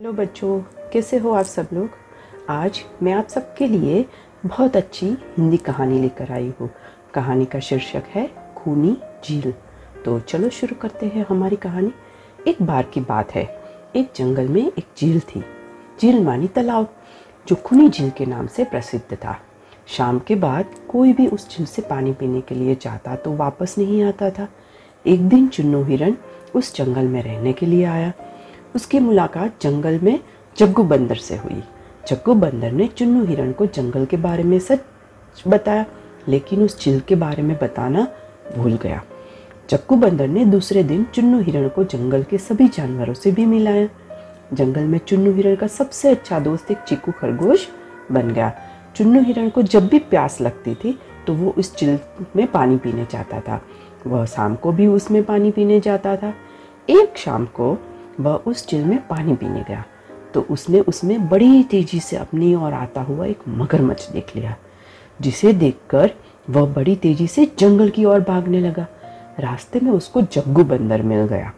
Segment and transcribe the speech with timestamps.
[0.00, 0.58] Hello बच्चों,
[0.92, 1.90] कैसे हो आप सब लोग?
[2.48, 4.04] आज मैं आप सबके लिए
[4.46, 6.68] बहुत अच्छी हिंदी कहानी लेकर आई हूँ।
[7.14, 9.52] कहानी का शीर्षक है खूनी झील।
[10.04, 11.92] तो चलो शुरू करते हैं हमारी कहानी।
[12.46, 13.44] एक बार की बात है।
[13.96, 15.42] एक जंगल में एक झील थी।
[16.00, 16.94] झील मानी तालाब,
[17.48, 19.38] जो खूनी झील के नाम से प्रसिद्ध था।
[19.86, 23.74] शाम के बाद कोई भी उस झील से पानी पीने के लिए जाता तो वापस
[23.78, 24.48] नहीं आता था।
[25.06, 26.16] एक दिन चुन्नू हिरन
[26.54, 28.12] उस जंगल में रहने के लिए आया।
[28.76, 30.18] उसकी मुलाकात जंगल में
[30.56, 31.62] जग्गू बंदर से हुई।
[32.08, 34.80] जग्गू बंदर ने चुन्नू हिरण को जंगल के बारे में सच
[35.48, 35.84] बताया,
[36.28, 38.06] लेकिन उस झील के बारे में बताना
[38.56, 39.02] भूल गया।
[39.70, 43.88] जग्गू बंदर ने दूसरे दिन चुन्नू हिरण को जंगल के सभी जानवरों से भी मिलाया।
[44.52, 47.66] जंगल में चुन्नू हिरण का सबसे अच्छा दोस्त एक चीकू खरगोश
[48.12, 48.52] बन गया।
[48.96, 51.98] चुन्नू हिरण को जब भी प्यास लगती थी तो वो उस चिल
[52.36, 53.60] में पानी पीने जाता था।
[54.06, 56.32] वह शाम को भी उसमें पानी पीने जाता था।
[56.88, 57.76] एक शाम को
[58.20, 59.84] वह उस चिल में पानी पीने गया।
[60.34, 64.54] तो उसने उसमें बड़ी तेज़ी से अपनी ओर आता हुआ एक मगरमच्छ देख लिया,
[65.20, 66.10] जिसे देखकर
[66.50, 68.86] वह बड़ी तेज़ी से जंगल की ओर भागने लगा।
[69.40, 71.52] रास्ते में उसको जग्गू बंदर मिल गया।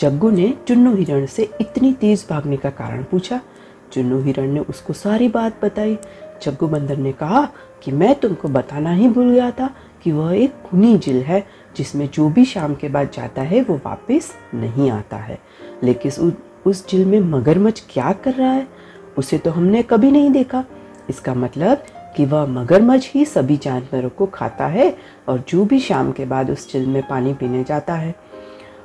[0.00, 3.40] जग्गू ने चुन्नू हिरण से इतनी तेज भागने का कारण पूछा।
[3.92, 5.98] चुन्नू हिरण ने उसको सारी बात बताई।
[6.42, 7.44] जग्गू बंदर ने कहा
[7.82, 9.70] कि मैं तुमको बताना ही भूल गया था
[10.04, 13.80] कि वह एक खुनी जिल है, जिसमें जो भी शाम के बाद जाता है, वो
[13.86, 15.38] वापस नहीं आता है।
[15.82, 18.68] लेकिन उस जिल में मगरमच्छ क्या कर रहा है,
[19.18, 20.64] उसे तो हमने कभी नहीं देखा।
[21.10, 21.84] इसका मतलब
[22.16, 24.96] कि वह मगरमच्छ ही सभी जानवरों को खाता है
[25.28, 28.14] और जो भी शाम के बाद उस जिल में पानी पीने जाता है।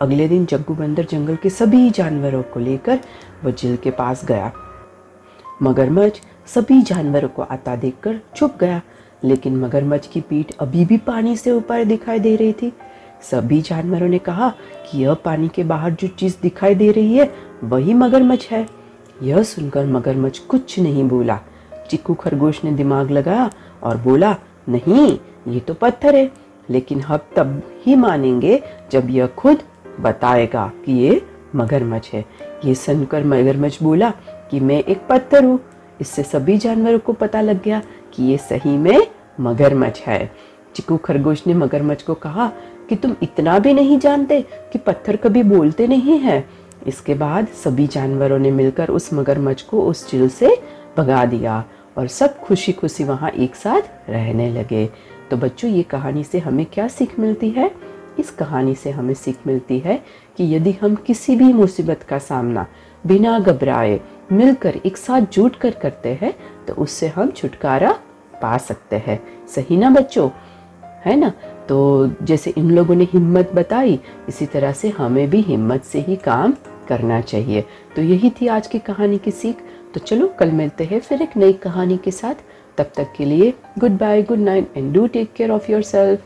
[0.00, 2.98] अगले दिन जग्गू बंदर जंगल के सभी जानवरों को लेकर
[3.44, 4.52] वह जिल के पास गया।
[5.62, 8.82] मगरमच्छ सभी जानवरों को आता देखकर चुप गया।
[9.24, 12.72] लेकिन मगरमच्छ की पीठ अभी भी पानी से ऊपर दिखाई दे रही थी।
[13.22, 14.50] सभी जानवरों ने कहा
[14.90, 17.34] कि यह पानी के बाहर जो चीज़ दिखाई दे रही है,
[17.64, 18.68] वही मगरमच्छ है।
[19.22, 21.40] यह सुनकर मगरमच्छ कुछ नहीं बोला।
[21.90, 23.50] चिक्कू खरगोश ने दिमाग लगाया
[23.82, 24.36] और बोला,
[24.68, 26.30] नहीं, ये तो पत्थर है।
[26.70, 28.62] लेकिन हम तब ही मानेंगे
[28.92, 29.58] जब यह खुद
[30.00, 31.22] बताएगा कि ये
[31.56, 32.24] मगरमच्छ है।
[32.64, 34.10] ये सुनकर मगरमच्छ बोला
[34.50, 35.60] कि मैं एक पत्थर हूँ।
[36.00, 37.82] इससे सभी जानवरों को पता लग गया
[38.14, 39.06] कि ये सही में
[39.40, 40.32] मगरमच्छ है।
[40.74, 42.52] चिकू खरगोश ने मगरमच्छ को कहा
[42.88, 46.48] कि तुम इतना भी नहीं जानते कि पत्थर कभी बोलते नहीं है।
[46.86, 50.62] इसके बाद सभी जानवरों ने मिलकर उस मगरमच्छ को उस चिल से
[50.96, 51.64] भगा दिया
[51.98, 54.88] और सब खुशी खुशी वहाँ एक साथ रहने लगे।
[55.30, 57.70] तो बच्चों, ये कहानी से हमें क्या सीख मिलती है?
[58.18, 60.02] इस कहानी से हमें सीख मिलती है
[60.36, 62.66] कि यदि हम किसी भी मुसीबत का सामना
[63.06, 64.00] बिना घबराए
[64.32, 66.34] मिलकर, एक साथ जुट कर करते हैं
[66.66, 67.92] तो उससे हम छुटकारा
[68.42, 70.30] पा सकते हैं। सही ना बच्चों?
[71.04, 71.32] है ना?
[71.68, 76.16] तो जैसे इन लोगों ने हिम्मत बताई, इसी तरह से हमें भी हिम्मत से ही
[76.16, 76.54] काम
[76.88, 77.64] करना चाहिए।
[77.96, 79.56] तो यही थी आज की कहानी की सीख।
[79.94, 82.34] तो चलो, कल मिलते हैं फिर एक नई कहानी के साथ।
[82.78, 83.54] तब तक के लिए
[83.90, 86.20] goodbye good night and do take care of yourself